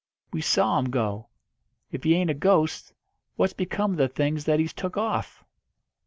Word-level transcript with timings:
We 0.33 0.41
saw 0.41 0.79
'em 0.79 0.89
go. 0.89 1.27
If 1.91 2.05
he 2.05 2.15
ain't 2.15 2.31
a 2.31 2.33
ghost, 2.33 2.91
what's 3.35 3.53
become 3.53 3.91
of 3.91 3.97
the 3.99 4.07
things 4.07 4.45
that 4.45 4.57
he's 4.59 4.73
took 4.73 4.97
off?" 4.97 5.43